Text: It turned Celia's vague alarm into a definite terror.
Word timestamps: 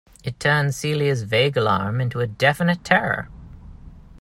It 0.23 0.39
turned 0.39 0.73
Celia's 0.73 1.21
vague 1.21 1.55
alarm 1.55 2.01
into 2.01 2.21
a 2.21 2.25
definite 2.27 2.83
terror. 2.83 3.29